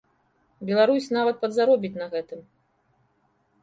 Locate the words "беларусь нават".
0.69-1.35